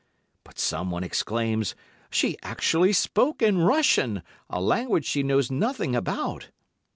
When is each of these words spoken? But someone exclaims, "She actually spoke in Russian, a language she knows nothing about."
But 0.43 0.57
someone 0.57 1.03
exclaims, 1.03 1.75
"She 2.09 2.35
actually 2.41 2.91
spoke 2.91 3.43
in 3.43 3.59
Russian, 3.59 4.23
a 4.49 4.59
language 4.59 5.05
she 5.05 5.21
knows 5.21 5.51
nothing 5.51 5.95
about." 5.95 6.49